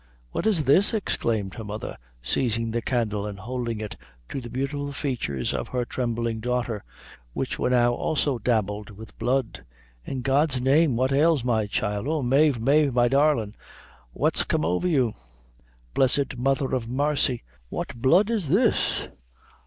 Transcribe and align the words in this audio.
"What 0.31 0.47
is 0.47 0.63
this?" 0.65 0.95
exclaimed 0.95 1.53
her 1.53 1.63
mother, 1.63 1.95
seizing 2.23 2.71
the 2.71 2.81
candle 2.81 3.27
and 3.27 3.37
holding 3.37 3.79
it 3.79 3.95
to 4.29 4.41
the 4.41 4.49
beautiful 4.49 4.91
features 4.91 5.53
of 5.53 5.67
her 5.67 5.85
trembling 5.85 6.39
daughter, 6.39 6.83
which 7.33 7.59
were 7.59 7.69
now 7.69 7.93
also 7.93 8.39
dabbled 8.39 8.89
with 8.89 9.15
blood. 9.19 9.63
"In 10.03 10.23
God's 10.23 10.59
name, 10.59 10.95
what 10.95 11.11
ails 11.11 11.43
my 11.43 11.67
child? 11.67 12.07
O 12.07 12.23
Mave, 12.23 12.59
Mave, 12.59 12.91
my 12.95 13.09
darlin', 13.09 13.53
what's 14.11 14.43
come 14.43 14.65
over 14.65 14.87
you? 14.87 15.13
Blessed 15.93 16.35
mother 16.35 16.73
of 16.73 16.89
marcy, 16.89 17.43
what 17.69 17.93
blood 17.93 18.31
is 18.31 18.49
this? 18.49 19.07